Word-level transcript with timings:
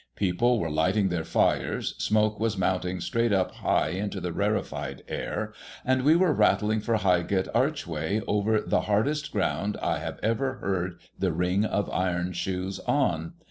People 0.15 0.59
were 0.59 0.71
lighting 0.71 1.09
their 1.09 1.23
fires; 1.23 1.93
smoke 1.99 2.39
was 2.39 2.57
mounting 2.57 2.99
straight 2.99 3.31
up 3.31 3.51
high 3.57 3.89
into 3.89 4.19
the 4.19 4.33
rarefied 4.33 5.03
air; 5.07 5.53
and 5.85 6.01
we 6.01 6.15
were 6.15 6.33
rattling 6.33 6.79
for 6.79 6.95
Highgate 6.95 7.47
Archway 7.53 8.21
over 8.25 8.61
the 8.61 8.81
hardest 8.81 9.31
ground 9.31 9.77
I 9.79 9.99
have 9.99 10.19
ever 10.23 10.55
heard 10.55 10.97
the 11.19 11.31
ring 11.31 11.65
of 11.65 11.87
iron 11.91 12.31
shoes 12.33 12.79
on. 12.87 13.33